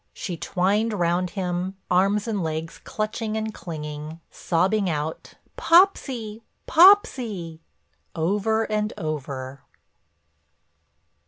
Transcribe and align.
She 0.15 0.35
twined 0.35 0.93
round 0.93 1.29
him, 1.37 1.77
arms 1.91 2.27
and 2.27 2.41
legs 2.41 2.79
clutching 2.83 3.37
and 3.37 3.53
clinging, 3.53 4.19
sobbing 4.31 4.89
out, 4.89 5.35
"Popsy, 5.57 6.41
Popsy!" 6.65 7.61
over 8.15 8.63
and 8.63 8.93
over. 8.97 9.61